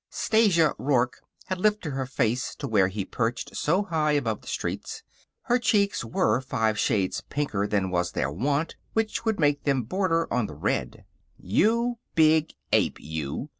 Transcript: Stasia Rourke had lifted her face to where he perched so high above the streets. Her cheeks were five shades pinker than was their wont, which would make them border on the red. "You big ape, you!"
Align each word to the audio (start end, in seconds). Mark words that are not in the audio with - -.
Stasia 0.09 0.73
Rourke 0.79 1.21
had 1.45 1.59
lifted 1.59 1.91
her 1.91 2.07
face 2.07 2.55
to 2.55 2.67
where 2.67 2.87
he 2.87 3.05
perched 3.05 3.55
so 3.55 3.83
high 3.83 4.13
above 4.13 4.41
the 4.41 4.47
streets. 4.47 5.03
Her 5.43 5.59
cheeks 5.59 6.03
were 6.03 6.41
five 6.41 6.79
shades 6.79 7.21
pinker 7.29 7.67
than 7.67 7.91
was 7.91 8.13
their 8.13 8.31
wont, 8.31 8.75
which 8.93 9.25
would 9.25 9.39
make 9.39 9.63
them 9.63 9.83
border 9.83 10.27
on 10.33 10.47
the 10.47 10.55
red. 10.55 11.05
"You 11.37 11.99
big 12.15 12.53
ape, 12.71 12.97
you!" 12.99 13.49